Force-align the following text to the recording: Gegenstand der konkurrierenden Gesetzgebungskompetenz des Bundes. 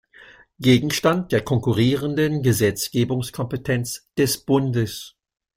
Gegenstand 0.59 1.31
der 1.31 1.41
konkurrierenden 1.43 2.41
Gesetzgebungskompetenz 2.41 4.09
des 4.17 4.39
Bundes. 4.39 5.15